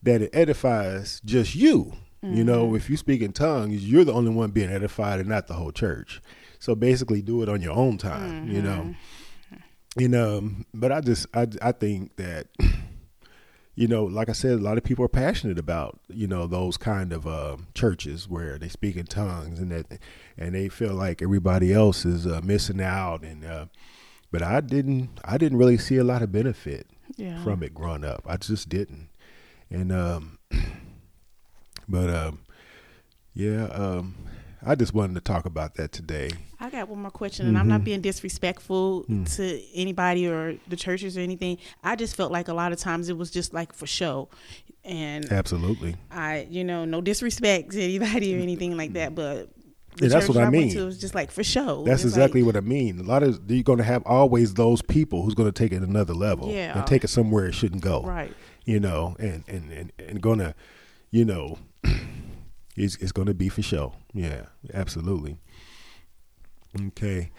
that 0.02 0.20
it 0.20 0.30
edifies 0.34 1.20
just 1.24 1.54
you. 1.54 1.92
You 2.22 2.42
know, 2.42 2.74
if 2.74 2.88
you 2.88 2.96
speak 2.96 3.20
in 3.20 3.32
tongues, 3.34 3.86
you're 3.86 4.02
the 4.02 4.14
only 4.14 4.30
one 4.30 4.50
being 4.50 4.70
edified, 4.70 5.20
and 5.20 5.28
not 5.28 5.46
the 5.46 5.52
whole 5.52 5.72
church. 5.72 6.22
So 6.64 6.74
basically, 6.74 7.20
do 7.20 7.42
it 7.42 7.48
on 7.50 7.60
your 7.60 7.74
own 7.74 7.98
time. 7.98 8.50
You 8.50 8.62
know, 8.62 8.94
and 9.98 10.14
um, 10.14 10.66
but 10.72 10.90
I 10.92 11.02
just 11.02 11.26
I 11.34 11.46
I 11.60 11.72
think 11.72 12.16
that 12.16 12.46
you 13.74 13.86
know, 13.86 14.04
like 14.04 14.30
I 14.30 14.32
said, 14.32 14.52
a 14.52 14.62
lot 14.62 14.78
of 14.78 14.82
people 14.84 15.04
are 15.04 15.08
passionate 15.10 15.58
about 15.58 16.00
you 16.08 16.26
know 16.26 16.46
those 16.46 16.78
kind 16.78 17.12
of 17.12 17.26
um, 17.26 17.66
churches 17.74 18.30
where 18.30 18.56
they 18.58 18.68
speak 18.68 18.96
in 18.96 19.04
tongues 19.04 19.58
and 19.58 19.70
that, 19.72 20.00
and 20.38 20.54
they 20.54 20.70
feel 20.70 20.94
like 20.94 21.20
everybody 21.20 21.70
else 21.70 22.06
is 22.06 22.26
uh, 22.26 22.40
missing 22.42 22.80
out. 22.80 23.22
And 23.24 23.44
uh, 23.44 23.66
but 24.30 24.42
I 24.42 24.60
didn't, 24.62 25.10
I 25.22 25.36
didn't 25.36 25.58
really 25.58 25.76
see 25.76 25.98
a 25.98 26.04
lot 26.04 26.22
of 26.22 26.32
benefit 26.32 26.86
Yeah. 27.16 27.44
from 27.44 27.62
it 27.62 27.74
growing 27.74 28.04
up. 28.06 28.22
I 28.26 28.38
just 28.38 28.70
didn't. 28.70 29.10
And 29.68 29.92
um, 29.92 30.38
but 31.88 32.08
um, 32.08 32.38
yeah, 33.34 33.66
um, 33.66 34.14
I 34.66 34.74
just 34.74 34.94
wanted 34.94 35.14
to 35.14 35.20
talk 35.20 35.44
about 35.46 35.74
that 35.74 35.92
today. 35.92 36.30
I 36.60 36.70
got 36.70 36.88
one 36.88 37.00
more 37.02 37.10
question, 37.10 37.46
and 37.46 37.56
I'm 37.58 37.64
Mm-hmm. 37.64 37.70
not 37.70 37.84
being 37.84 38.00
disrespectful 38.00 39.04
Mm. 39.08 39.36
to 39.36 39.62
anybody 39.74 40.26
or 40.26 40.56
the 40.68 40.76
churches 40.76 41.16
or 41.16 41.20
anything. 41.20 41.58
I 41.82 41.96
just 41.96 42.16
felt 42.16 42.32
like 42.32 42.48
a 42.48 42.54
lot 42.54 42.72
of 42.72 42.78
times 42.78 43.08
it 43.08 43.16
was 43.16 43.30
just 43.30 43.52
like 43.52 43.72
for 43.72 43.86
show, 43.86 44.28
and 44.84 45.30
Absolutely. 45.30 45.96
I, 46.10 46.46
you 46.50 46.64
know, 46.64 46.84
no 46.84 47.00
disrespect 47.00 47.72
to 47.72 47.82
anybody 47.82 48.36
or 48.36 48.40
anything 48.40 48.76
like 48.76 48.94
that, 48.94 49.14
but 49.14 49.48
Yeah, 50.00 50.08
that's 50.08 50.28
what 50.28 50.38
I 50.38 50.42
went 50.42 50.52
mean. 50.52 50.70
To 50.74 50.84
was 50.86 50.98
just 50.98 51.14
like 51.14 51.30
for 51.30 51.44
show. 51.44 51.84
That's 51.84 52.04
exactly 52.04 52.42
like, 52.42 52.54
what 52.54 52.56
I 52.56 52.60
mean. 52.66 52.98
A 52.98 53.02
lot 53.04 53.22
of 53.22 53.40
you're 53.50 53.62
going 53.62 53.78
to 53.78 53.84
have 53.84 54.02
always 54.06 54.54
those 54.54 54.82
people 54.82 55.22
who's 55.22 55.34
going 55.34 55.50
to 55.50 55.52
take 55.52 55.72
it 55.72 55.82
another 55.82 56.14
level 56.14 56.50
Yeah. 56.50 56.76
and 56.78 56.86
take 56.86 57.04
it 57.04 57.08
somewhere 57.08 57.46
it 57.46 57.52
shouldn't 57.54 57.82
go. 57.82 58.02
right. 58.02 58.32
You 58.64 58.80
know, 58.80 59.14
and 59.18 59.44
and 59.46 59.70
and, 59.70 59.92
and 59.98 60.20
going 60.22 60.38
to, 60.38 60.54
you 61.10 61.24
know, 61.26 61.58
it's 62.76 62.96
it's 62.96 63.12
going 63.12 63.28
to 63.28 63.34
be 63.34 63.48
for 63.48 63.62
show. 63.62 63.94
Yeah, 64.12 64.46
absolutely. 64.72 65.38
Okay, 66.88 67.30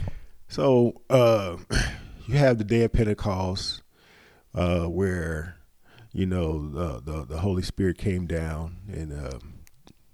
so 0.48 1.02
uh, 1.10 1.58
you 2.28 2.38
have 2.38 2.58
the 2.58 2.64
day 2.64 2.84
of 2.84 2.94
Pentecost, 2.94 3.82
uh, 4.54 4.86
where 4.86 5.58
you 6.14 6.26
know 6.26 6.70
the, 6.70 7.02
the 7.02 7.26
the 7.26 7.38
Holy 7.40 7.64
Spirit 7.64 7.98
came 7.98 8.26
down 8.26 8.78
and. 8.92 9.14
Um, 9.14 9.52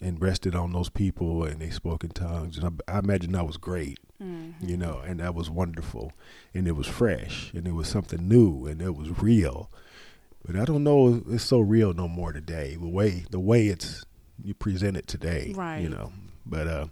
and 0.03 0.19
rested 0.19 0.55
on 0.55 0.73
those 0.73 0.89
people, 0.89 1.43
and 1.43 1.61
they 1.61 1.69
spoke 1.69 2.03
in 2.03 2.09
tongues. 2.09 2.57
And 2.57 2.81
I, 2.87 2.95
I 2.95 2.97
imagine 2.97 3.33
that 3.33 3.45
was 3.45 3.57
great 3.57 3.99
Mm-hmm. 4.21 4.69
you 4.69 4.77
know, 4.77 5.01
and 5.03 5.19
that 5.19 5.33
was 5.33 5.49
wonderful, 5.49 6.11
and 6.53 6.67
it 6.67 6.73
was 6.73 6.85
fresh, 6.85 7.51
and 7.55 7.65
it 7.67 7.71
was 7.71 7.87
something 7.87 8.27
new, 8.27 8.67
and 8.67 8.79
it 8.79 8.95
was 8.95 9.19
real. 9.19 9.71
But 10.45 10.55
I 10.55 10.63
don't 10.63 10.83
know 10.83 11.15
if 11.15 11.33
it's 11.33 11.43
so 11.43 11.59
real 11.59 11.93
no 11.93 12.07
more 12.07 12.31
today. 12.31 12.77
The 12.79 12.87
way 12.87 13.25
the 13.31 13.39
way 13.39 13.67
it's 13.67 14.03
you 14.43 14.53
present 14.53 14.97
it 14.97 15.07
today, 15.07 15.53
Right. 15.55 15.79
You 15.79 15.89
know, 15.89 16.11
but 16.45 16.67
uh, 16.67 16.85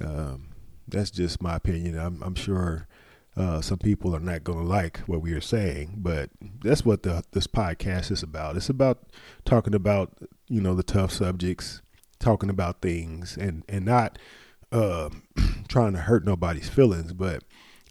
um, 0.00 0.48
that's 0.88 1.10
just 1.10 1.42
my 1.42 1.56
opinion. 1.56 1.98
I'm, 1.98 2.22
I'm 2.22 2.34
sure 2.34 2.86
uh, 3.36 3.60
some 3.60 3.78
people 3.78 4.14
are 4.14 4.20
not 4.20 4.44
going 4.44 4.58
to 4.58 4.64
like 4.64 4.98
what 5.00 5.20
we 5.20 5.32
are 5.32 5.40
saying, 5.40 5.94
but 5.98 6.30
that's 6.62 6.84
what 6.84 7.02
the 7.02 7.24
this 7.32 7.46
podcast 7.46 8.10
is 8.10 8.22
about. 8.22 8.56
It's 8.56 8.68
about 8.68 9.04
talking 9.44 9.74
about 9.74 10.12
you 10.48 10.60
know 10.60 10.74
the 10.74 10.82
tough 10.82 11.12
subjects, 11.12 11.82
talking 12.18 12.50
about 12.50 12.80
things, 12.80 13.36
and 13.36 13.64
and 13.68 13.84
not 13.84 14.18
uh, 14.70 15.10
trying 15.68 15.94
to 15.94 16.00
hurt 16.00 16.24
nobody's 16.24 16.68
feelings, 16.68 17.12
but 17.12 17.42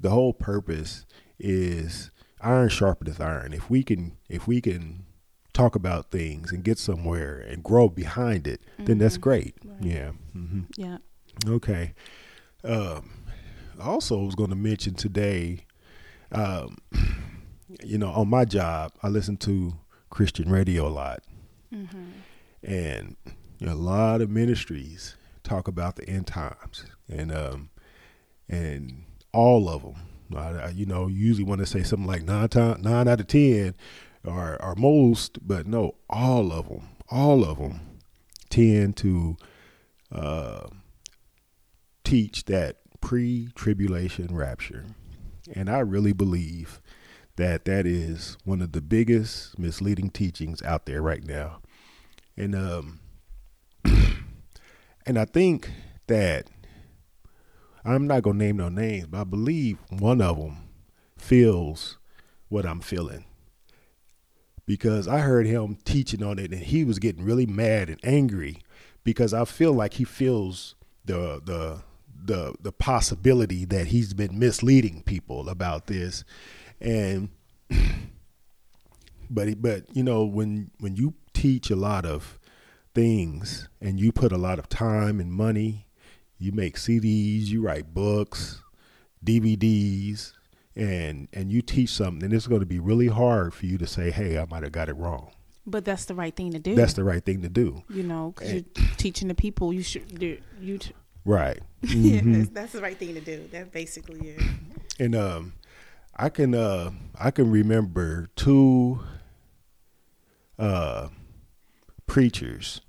the 0.02 0.10
whole 0.12 0.34
purpose 0.34 1.06
is 1.40 2.12
iron 2.42 2.70
sharpeneth 2.70 3.20
iron. 3.20 3.54
If 3.54 3.70
we 3.70 3.84
can, 3.84 4.18
if 4.30 4.48
we 4.48 4.62
can 4.62 5.06
talk 5.54 5.76
about 5.76 6.10
things 6.12 6.52
and 6.52 6.64
get 6.64 6.78
somewhere 6.80 7.38
and 7.40 7.64
grow 7.64 7.88
behind 7.90 8.48
it, 8.48 8.62
then 8.80 8.98
that's 8.98 9.18
Mhm. 9.18 9.22
great. 9.22 9.56
Right. 9.64 9.82
Yeah. 9.84 10.12
hmm 10.34 10.62
Yeah. 10.78 10.98
Okay. 11.48 11.94
Um, 12.64 13.10
I 13.80 13.84
also 13.86 14.24
was 14.24 14.36
going 14.36 14.50
to 14.50 14.56
mention 14.56 14.94
today, 14.96 15.66
um, 16.32 16.78
you 17.84 17.98
know, 17.98 18.10
on 18.10 18.28
my 18.30 18.46
job, 18.46 18.92
I 19.04 19.10
listen 19.10 19.38
to 19.38 19.74
Christian 20.10 20.50
radio 20.50 20.88
a 20.88 20.90
lot, 20.90 21.24
Mm-hmm. 21.74 22.12
and 22.64 23.16
a 23.62 23.74
lot 23.76 24.22
of 24.22 24.30
ministries 24.30 25.16
talk 25.44 25.68
about 25.68 25.96
the 25.96 26.08
end 26.08 26.28
times, 26.28 26.86
and 27.10 27.32
um, 27.32 27.70
and 28.50 29.04
all 29.34 29.70
of 29.70 29.82
them. 29.84 29.96
I, 30.36 30.50
I, 30.66 30.70
you 30.70 30.86
know, 30.86 31.08
usually 31.08 31.44
want 31.44 31.60
to 31.60 31.66
say 31.66 31.84
something 31.84 32.08
like 32.08 32.24
nine 32.24 32.48
time, 32.50 32.82
nine 32.82 33.08
out 33.08 33.20
of 33.20 33.28
ten, 33.28 33.74
or 34.26 34.62
or 34.62 34.76
most, 34.76 35.46
but 35.46 35.68
no, 35.68 35.96
all 36.10 36.52
of 36.52 36.70
them, 36.70 36.90
all 37.10 37.44
of 37.44 37.58
them 37.58 37.82
tend 38.50 38.96
to 38.98 39.38
uh, 40.12 40.68
teach 42.04 42.46
that 42.46 42.78
pre-tribulation 43.02 44.36
rapture, 44.36 44.86
and 45.54 45.70
I 45.70 45.80
really 45.80 46.14
believe 46.14 46.82
that 47.36 47.66
that 47.66 47.86
is 47.86 48.38
one 48.46 48.62
of 48.62 48.72
the 48.72 48.82
biggest 48.82 49.58
misleading 49.58 50.10
teachings 50.10 50.62
out 50.62 50.86
there 50.86 51.02
right 51.02 51.24
now, 51.24 51.62
and 52.38 52.56
um, 52.56 53.00
and 55.06 55.18
I 55.18 55.26
think 55.26 55.70
that 56.08 56.48
I'm 57.84 58.08
not 58.08 58.24
gonna 58.24 58.38
name 58.38 58.58
no 58.58 58.70
names, 58.70 59.08
but 59.08 59.22
I 59.22 59.24
believe 59.26 59.78
one 59.90 60.22
of 60.22 60.38
them 60.38 60.70
feels 61.18 61.98
what 62.48 62.66
I'm 62.66 62.80
feeling 62.80 63.26
because 64.66 65.08
I 65.08 65.20
heard 65.20 65.46
him 65.46 65.78
teaching 65.84 66.24
on 66.24 66.40
it, 66.40 66.52
and 66.52 66.62
he 66.62 66.84
was 66.84 67.00
getting 67.00 67.24
really 67.24 67.46
mad 67.46 67.90
and 67.90 68.00
angry 68.04 68.60
because 69.04 69.34
I 69.34 69.46
feel 69.46 69.74
like 69.74 69.96
he 69.96 70.04
feels 70.04 70.76
the 71.06 71.42
the 71.44 71.82
the 72.26 72.56
the 72.62 72.72
possibility 72.72 73.66
that 73.66 73.88
he's 73.88 74.14
been 74.14 74.40
misleading 74.40 75.04
people 75.04 75.50
about 75.50 75.88
this, 75.88 76.24
and 76.80 77.30
but 79.30 79.62
but 79.62 79.86
you 79.96 80.04
know 80.04 80.24
when 80.24 80.72
when 80.80 80.96
you 80.96 81.14
teach 81.34 81.70
a 81.70 81.76
lot 81.76 82.06
of 82.06 82.40
things 82.94 83.68
and 83.82 84.00
you 84.00 84.12
put 84.12 84.32
a 84.32 84.38
lot 84.38 84.60
of 84.60 84.70
time 84.70 85.20
and 85.20 85.32
money, 85.32 85.88
you 86.38 86.52
make 86.52 86.78
CDs, 86.78 87.48
you 87.48 87.62
write 87.62 87.94
books, 87.94 88.62
DVDs, 89.26 90.34
and 90.76 91.28
and 91.34 91.52
you 91.52 91.62
teach 91.62 91.90
something, 91.92 92.24
and 92.24 92.34
it's 92.34 92.48
going 92.48 92.62
to 92.62 92.66
be 92.66 92.80
really 92.80 93.08
hard 93.08 93.54
for 93.54 93.66
you 93.66 93.78
to 93.78 93.88
say, 93.88 94.12
"Hey, 94.12 94.38
I 94.38 94.46
might 94.46 94.64
have 94.64 94.72
got 94.72 94.90
it 94.90 94.94
wrong." 94.94 95.32
But 95.66 95.86
that's 95.86 96.06
the 96.06 96.16
right 96.16 96.36
thing 96.36 96.52
to 96.52 96.60
do. 96.60 96.76
That's 96.76 96.94
the 96.94 97.04
right 97.06 97.24
thing 97.24 97.42
to 97.44 97.50
do, 97.50 97.84
you 97.90 98.04
know, 98.04 98.34
because 98.36 98.52
you're 98.54 98.64
teaching 98.98 99.28
the 99.30 99.36
people. 99.36 99.72
You 99.72 99.82
should 99.84 100.20
do 100.20 100.38
you. 100.60 100.78
T- 100.78 100.92
right? 101.26 101.60
yeah, 101.82 102.22
Mhm. 102.22 102.34
that's, 102.38 102.50
that's 102.50 102.74
the 102.74 102.82
right 102.82 102.98
thing 102.98 103.14
to 103.14 103.22
do. 103.22 103.48
That 103.52 103.72
basically 103.72 104.30
is. 104.32 104.44
and 105.00 105.16
um 105.16 105.54
i 106.16 106.30
can 106.30 106.54
uh 106.54 106.92
i 107.20 107.32
can 107.32 107.50
remember 107.50 108.28
two 108.36 109.00
uh 110.60 111.08
preachers 112.06 112.82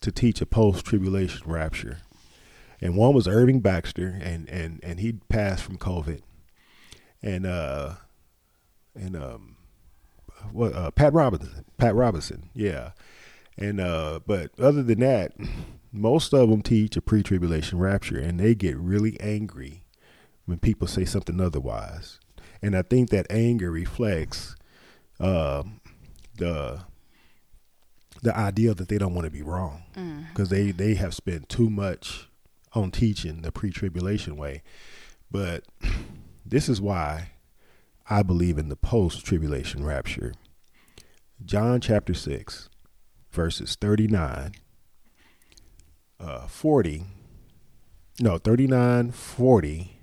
to 0.00 0.10
teach 0.10 0.40
a 0.40 0.46
post-tribulation 0.46 1.42
rapture 1.50 1.98
and 2.80 2.96
one 2.96 3.14
was 3.14 3.28
irvin 3.28 3.60
baxter 3.60 4.18
and 4.20 4.48
and 4.48 4.80
and 4.82 4.98
he 5.00 5.12
passed 5.28 5.62
from 5.62 5.78
covid 5.78 6.20
and 7.22 7.46
uh 7.46 7.94
and 8.94 9.16
um 9.16 9.56
what 10.52 10.72
uh 10.74 10.90
pat 10.90 11.12
robinson 11.12 11.64
pat 11.78 11.94
robinson 11.94 12.50
yeah 12.54 12.90
and 13.58 13.80
uh 13.80 14.20
but 14.26 14.50
other 14.60 14.82
than 14.82 15.00
that 15.00 15.32
most 15.92 16.32
of 16.34 16.50
them 16.50 16.62
teach 16.62 16.96
a 16.96 17.00
pre-tribulation 17.00 17.78
rapture 17.78 18.18
and 18.18 18.38
they 18.38 18.54
get 18.54 18.76
really 18.76 19.18
angry 19.20 19.82
when 20.44 20.58
people 20.58 20.86
say 20.86 21.04
something 21.06 21.40
otherwise. 21.40 22.20
And 22.60 22.76
I 22.76 22.82
think 22.82 23.08
that 23.10 23.26
anger 23.30 23.70
reflects 23.70 24.54
um, 25.18 25.80
the 26.36 26.82
the 28.22 28.36
idea 28.36 28.74
that 28.74 28.88
they 28.88 28.98
don't 28.98 29.14
want 29.14 29.24
to 29.24 29.30
be 29.30 29.42
wrong 29.42 29.84
Mm. 29.96 30.28
because 30.28 30.50
they 30.50 30.70
they 30.70 30.94
have 30.94 31.14
spent 31.14 31.48
too 31.48 31.70
much 31.70 32.28
on 32.74 32.90
teaching 32.90 33.40
the 33.42 33.50
pre-tribulation 33.50 34.36
way. 34.36 34.62
But 35.30 35.64
this 36.46 36.68
is 36.68 36.80
why 36.80 37.30
I 38.08 38.22
believe 38.22 38.58
in 38.58 38.68
the 38.68 38.76
post-tribulation 38.76 39.84
rapture. 39.84 40.34
John 41.44 41.80
chapter 41.80 42.14
6 42.14 42.70
verses 43.30 43.76
39 43.78 44.52
uh 46.18 46.46
40 46.46 47.04
no 48.20 48.38
39 48.38 49.10
40 49.10 49.96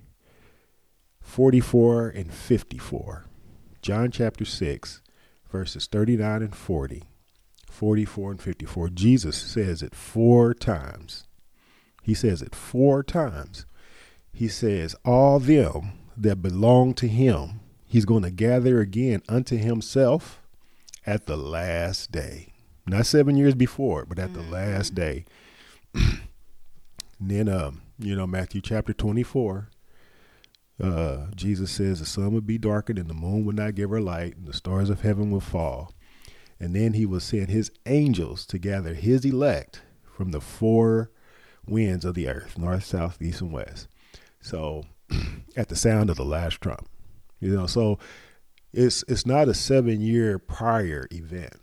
44 1.34 2.08
and 2.10 2.32
54. 2.32 3.24
John 3.82 4.12
chapter 4.12 4.44
6, 4.44 5.02
verses 5.50 5.88
39 5.88 6.42
and 6.42 6.54
40, 6.54 7.02
44 7.68 8.30
and 8.30 8.40
54. 8.40 8.88
Jesus 8.90 9.36
says 9.36 9.82
it 9.82 9.96
four 9.96 10.54
times. 10.54 11.26
He 12.04 12.14
says 12.14 12.40
it 12.40 12.54
four 12.54 13.02
times. 13.02 13.66
He 14.32 14.46
says, 14.46 14.94
All 15.04 15.40
them 15.40 15.94
that 16.16 16.42
belong 16.42 16.94
to 16.94 17.08
him, 17.08 17.60
he's 17.86 18.04
going 18.04 18.22
to 18.22 18.30
gather 18.30 18.80
again 18.80 19.22
unto 19.28 19.56
himself 19.56 20.42
at 21.06 21.26
the 21.26 21.36
last 21.36 22.12
day. 22.12 22.52
Not 22.86 23.06
seven 23.06 23.36
years 23.36 23.54
before, 23.54 24.04
but 24.04 24.18
at 24.18 24.34
the 24.34 24.42
last 24.42 24.94
day. 24.94 25.24
and 25.94 26.20
then, 27.20 27.48
um, 27.48 27.82
you 27.98 28.14
know, 28.14 28.26
Matthew 28.26 28.60
chapter 28.60 28.92
24, 28.92 29.70
uh, 30.82 31.26
Jesus 31.34 31.70
says 31.70 32.00
the 32.00 32.06
sun 32.06 32.32
would 32.32 32.46
be 32.46 32.58
darkened 32.58 32.98
and 32.98 33.08
the 33.08 33.14
moon 33.14 33.44
would 33.44 33.56
not 33.56 33.74
give 33.74 33.90
her 33.90 34.00
light 34.00 34.36
and 34.36 34.46
the 34.46 34.52
stars 34.52 34.90
of 34.90 35.00
heaven 35.00 35.30
would 35.30 35.42
fall. 35.42 35.94
And 36.60 36.74
then 36.74 36.92
he 36.92 37.06
will 37.06 37.20
send 37.20 37.48
his 37.48 37.70
angels 37.86 38.46
to 38.46 38.58
gather 38.58 38.94
his 38.94 39.24
elect 39.24 39.82
from 40.04 40.30
the 40.30 40.40
four 40.40 41.10
winds 41.66 42.04
of 42.04 42.14
the 42.14 42.28
earth, 42.28 42.58
north, 42.58 42.84
south, 42.84 43.20
east, 43.20 43.40
and 43.40 43.52
west. 43.52 43.88
So 44.40 44.84
at 45.56 45.68
the 45.68 45.76
sound 45.76 46.10
of 46.10 46.16
the 46.16 46.24
last 46.24 46.60
trump. 46.60 46.88
You 47.40 47.54
know, 47.54 47.66
so 47.66 47.98
it's 48.72 49.04
it's 49.08 49.26
not 49.26 49.48
a 49.48 49.54
seven 49.54 50.00
year 50.00 50.38
prior 50.38 51.06
event. 51.10 51.54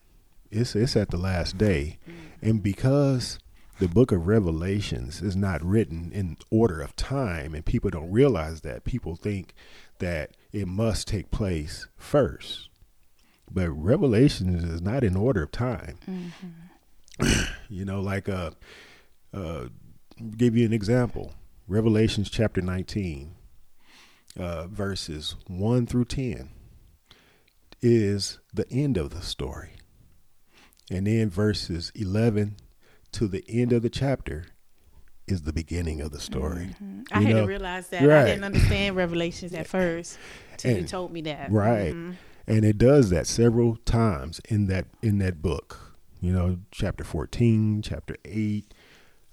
It's 0.49 0.75
it's 0.75 0.95
at 0.95 1.09
the 1.09 1.17
last 1.17 1.57
day. 1.57 1.97
And 2.41 2.61
because 2.61 3.39
the 3.79 3.87
book 3.87 4.11
of 4.11 4.27
Revelations 4.27 5.21
is 5.23 5.35
not 5.35 5.63
written 5.65 6.11
in 6.13 6.37
order 6.51 6.81
of 6.81 6.95
time, 6.95 7.55
and 7.55 7.65
people 7.65 7.89
don't 7.89 8.11
realize 8.11 8.61
that. 8.61 8.83
People 8.83 9.15
think 9.15 9.55
that 9.97 10.31
it 10.51 10.67
must 10.67 11.07
take 11.07 11.31
place 11.31 11.87
first. 11.97 12.69
But 13.51 13.71
Revelations 13.71 14.63
is 14.63 14.81
not 14.81 15.03
in 15.03 15.15
order 15.15 15.43
of 15.43 15.51
time. 15.51 15.97
Mm-hmm. 16.07 17.43
You 17.69 17.85
know, 17.85 18.01
like 18.01 18.27
uh, 18.27 18.51
uh, 19.33 19.67
give 20.35 20.57
you 20.57 20.65
an 20.65 20.73
example. 20.73 21.33
Revelations 21.67 22.29
chapter 22.29 22.61
19, 22.61 23.33
uh, 24.37 24.67
verses 24.67 25.35
1 25.47 25.85
through 25.87 26.05
10 26.05 26.49
is 27.81 28.39
the 28.53 28.69
end 28.71 28.97
of 28.97 29.11
the 29.11 29.21
story. 29.21 29.71
And 30.89 31.07
then 31.07 31.29
verses 31.29 31.91
11 31.95 32.57
to 33.13 33.27
the 33.27 33.43
end 33.47 33.71
of 33.71 33.81
the 33.81 33.89
chapter 33.89 34.45
is 35.27 35.43
the 35.43 35.53
beginning 35.53 36.01
of 36.01 36.11
the 36.11 36.19
story. 36.19 36.71
Mm-hmm. 36.81 37.01
I 37.11 37.19
You 37.19 37.25
had 37.27 37.35
know? 37.35 37.41
to 37.43 37.47
realize 37.47 37.87
that. 37.89 38.03
Right. 38.05 38.23
I 38.23 38.25
didn't 38.25 38.43
understand 38.43 38.95
Revelations 38.95 39.53
at 39.53 39.67
first 39.67 40.17
till 40.57 40.77
you 40.77 40.83
told 40.87 41.11
me 41.13 41.21
that. 41.21 41.51
Right. 41.51 41.93
Mhm. 41.93 42.15
And 42.47 42.65
it 42.65 42.77
does 42.77 43.09
that 43.11 43.27
several 43.27 43.77
times 43.77 44.41
in 44.49 44.67
that 44.67 44.87
in 45.01 45.19
that 45.19 45.41
book. 45.41 45.95
You 46.19 46.33
know, 46.33 46.57
chapter 46.71 47.03
14, 47.03 47.81
chapter 47.81 48.15
8, 48.25 48.73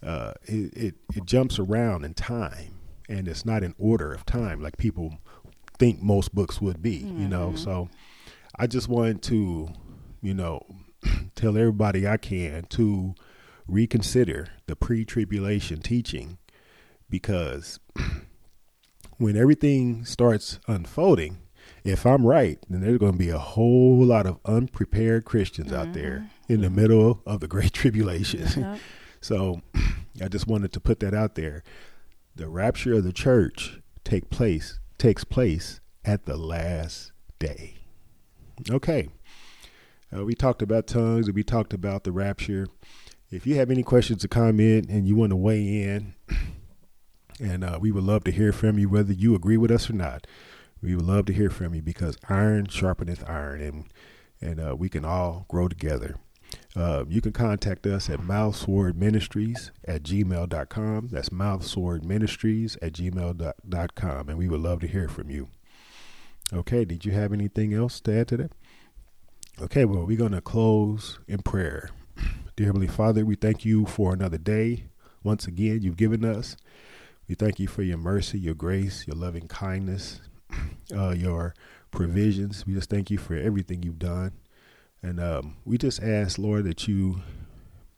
uh, 0.02 0.32
it, 0.44 0.76
it 0.76 0.94
it 1.14 1.24
jumps 1.24 1.58
around 1.58 2.04
in 2.04 2.14
time 2.14 2.74
and 3.08 3.26
it's 3.26 3.44
not 3.44 3.62
in 3.62 3.74
order 3.78 4.12
of 4.12 4.24
time 4.26 4.60
like 4.60 4.76
people 4.76 5.18
think 5.78 6.02
most 6.02 6.34
books 6.34 6.60
would 6.60 6.82
be, 6.82 6.96
you 6.96 7.28
know. 7.28 7.54
So 7.54 7.88
I 8.56 8.66
just 8.66 8.88
wanted 8.88 9.22
to, 9.22 9.68
you 10.20 10.34
know, 10.34 10.64
tell 11.34 11.56
everybody 11.56 12.06
I 12.06 12.16
can 12.16 12.64
to 12.70 13.14
reconsider 13.66 14.48
the 14.66 14.74
pre-tribulation 14.76 15.80
teaching 15.80 16.38
because 17.08 17.78
when 19.18 19.36
everything 19.36 20.04
starts 20.04 20.58
unfolding, 20.66 21.38
if 21.84 22.04
I'm 22.04 22.26
right, 22.26 22.58
then 22.68 22.80
there's 22.80 22.98
going 22.98 23.12
to 23.12 23.18
be 23.18 23.30
a 23.30 23.38
whole 23.38 24.04
lot 24.04 24.26
of 24.26 24.38
unprepared 24.44 25.24
Christians 25.24 25.72
out 25.72 25.92
there 25.92 26.28
in 26.48 26.60
the 26.62 26.70
middle 26.70 27.22
of 27.24 27.40
the 27.40 27.48
great 27.48 27.72
tribulation. 27.80 28.48
Yep. 28.56 28.78
So 29.20 29.62
I 30.22 30.28
just 30.28 30.46
wanted 30.46 30.72
to 30.72 30.80
put 30.80 31.00
that 31.00 31.14
out 31.14 31.34
there. 31.34 31.62
The 32.34 32.48
rapture 32.48 32.94
of 32.94 33.04
the 33.04 33.12
church 33.12 33.80
take 34.04 34.30
place 34.30 34.78
takes 34.96 35.24
place 35.24 35.80
at 36.04 36.24
the 36.24 36.36
last 36.36 37.12
day. 37.38 37.74
Okay. 38.70 39.08
Uh, 40.14 40.24
we 40.24 40.34
talked 40.34 40.62
about 40.62 40.86
tongues 40.86 41.26
and 41.26 41.34
we 41.34 41.42
talked 41.42 41.72
about 41.72 42.04
the 42.04 42.12
rapture. 42.12 42.66
If 43.30 43.46
you 43.46 43.56
have 43.56 43.70
any 43.70 43.82
questions 43.82 44.24
or 44.24 44.28
comment 44.28 44.88
and 44.88 45.06
you 45.06 45.14
want 45.14 45.30
to 45.30 45.36
weigh 45.36 45.82
in, 45.82 46.14
and 47.40 47.62
uh, 47.62 47.78
we 47.80 47.92
would 47.92 48.04
love 48.04 48.24
to 48.24 48.32
hear 48.32 48.52
from 48.52 48.78
you, 48.78 48.88
whether 48.88 49.12
you 49.12 49.34
agree 49.34 49.56
with 49.56 49.70
us 49.70 49.90
or 49.90 49.94
not. 49.94 50.26
We 50.80 50.94
would 50.94 51.04
love 51.04 51.26
to 51.26 51.32
hear 51.32 51.50
from 51.50 51.74
you 51.74 51.82
because 51.82 52.16
iron 52.28 52.66
sharpeneth 52.66 53.28
iron, 53.28 53.60
and 53.60 53.84
and 54.40 54.60
uh, 54.60 54.76
we 54.76 54.88
can 54.88 55.04
all 55.04 55.44
grow 55.48 55.66
together. 55.66 56.16
Uh, 56.76 57.04
you 57.08 57.20
can 57.20 57.32
contact 57.32 57.86
us 57.86 58.08
at 58.08 58.20
mouthswordministries 58.20 59.70
at 59.86 60.02
gmail.com. 60.02 61.08
That's 61.10 61.30
mouthswordministries 61.30 62.76
at 62.80 62.92
gmail.com, 62.92 64.28
and 64.28 64.38
we 64.38 64.48
would 64.48 64.60
love 64.60 64.80
to 64.80 64.86
hear 64.86 65.08
from 65.08 65.30
you. 65.30 65.48
Okay, 66.52 66.84
did 66.84 67.04
you 67.04 67.12
have 67.12 67.32
anything 67.32 67.74
else 67.74 68.00
to 68.00 68.20
add 68.20 68.28
to 68.28 68.36
that? 68.38 68.52
Okay, 69.60 69.84
well, 69.84 70.06
we're 70.06 70.16
going 70.16 70.32
to 70.32 70.40
close 70.40 71.18
in 71.26 71.42
prayer. 71.42 71.90
Dear 72.56 72.66
Heavenly 72.66 72.86
Father, 72.86 73.24
we 73.24 73.34
thank 73.34 73.64
you 73.64 73.86
for 73.86 74.14
another 74.14 74.38
day. 74.38 74.84
Once 75.22 75.46
again, 75.46 75.82
you've 75.82 75.96
given 75.96 76.24
us. 76.24 76.56
We 77.28 77.34
thank 77.34 77.58
you 77.58 77.66
for 77.66 77.82
your 77.82 77.98
mercy, 77.98 78.38
your 78.38 78.54
grace, 78.54 79.06
your 79.06 79.16
loving 79.16 79.48
kindness, 79.48 80.20
uh, 80.94 81.10
your 81.10 81.54
provisions. 81.90 82.66
We 82.66 82.74
just 82.74 82.88
thank 82.88 83.10
you 83.10 83.18
for 83.18 83.34
everything 83.34 83.82
you've 83.82 83.98
done. 83.98 84.32
And 85.02 85.20
um, 85.20 85.56
we 85.64 85.78
just 85.78 86.02
ask, 86.02 86.38
Lord, 86.38 86.64
that 86.64 86.88
you 86.88 87.22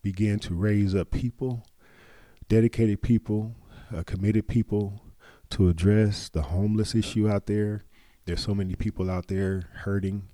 begin 0.01 0.39
to 0.39 0.53
raise 0.53 0.95
up 0.95 1.11
people, 1.11 1.65
dedicated 2.47 3.01
people, 3.01 3.55
uh, 3.95 4.03
committed 4.03 4.47
people 4.47 5.01
to 5.51 5.69
address 5.69 6.29
the 6.29 6.43
homeless 6.43 6.95
issue 6.95 7.29
out 7.29 7.45
there. 7.45 7.83
There's 8.25 8.41
so 8.41 8.53
many 8.53 8.75
people 8.75 9.09
out 9.09 9.27
there 9.27 9.69
hurting, 9.83 10.29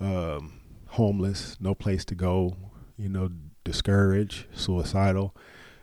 um, 0.00 0.60
homeless, 0.88 1.56
no 1.60 1.74
place 1.74 2.04
to 2.06 2.14
go, 2.14 2.56
you 2.96 3.08
know, 3.08 3.30
discouraged, 3.64 4.46
suicidal. 4.54 5.34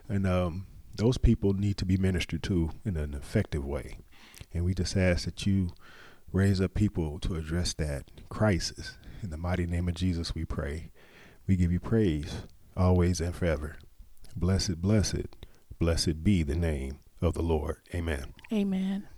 And 0.08 0.26
um, 0.26 0.66
those 0.94 1.18
people 1.18 1.52
need 1.54 1.76
to 1.78 1.84
be 1.84 1.96
ministered 1.96 2.42
to 2.44 2.70
in 2.84 2.96
an 2.96 3.14
effective 3.14 3.64
way. 3.64 3.98
And 4.52 4.64
we 4.64 4.74
just 4.74 4.96
ask 4.96 5.24
that 5.24 5.46
you 5.46 5.70
raise 6.32 6.60
up 6.60 6.74
people 6.74 7.18
to 7.20 7.36
address 7.36 7.74
that 7.74 8.10
crisis. 8.28 8.96
In 9.22 9.30
the 9.30 9.36
mighty 9.36 9.66
name 9.66 9.88
of 9.88 9.94
Jesus, 9.94 10.34
we 10.34 10.44
pray. 10.44 10.90
We 11.46 11.56
give 11.56 11.72
you 11.72 11.80
praise 11.80 12.42
always 12.76 13.20
and 13.20 13.34
forever. 13.34 13.76
Blessed, 14.34 14.80
blessed, 14.80 15.46
blessed 15.78 16.24
be 16.24 16.42
the 16.42 16.54
name 16.54 17.00
of 17.20 17.34
the 17.34 17.42
Lord. 17.42 17.76
Amen. 17.94 18.32
Amen. 18.52 19.08